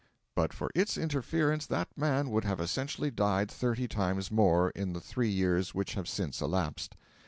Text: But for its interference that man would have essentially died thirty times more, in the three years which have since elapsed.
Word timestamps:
But 0.33 0.51
for 0.51 0.71
its 0.73 0.97
interference 0.97 1.67
that 1.67 1.95
man 1.95 2.31
would 2.31 2.43
have 2.43 2.59
essentially 2.59 3.11
died 3.11 3.51
thirty 3.51 3.87
times 3.87 4.31
more, 4.31 4.71
in 4.71 4.93
the 4.93 4.99
three 4.99 5.29
years 5.29 5.75
which 5.75 5.93
have 5.93 6.07
since 6.07 6.41
elapsed. 6.41 6.95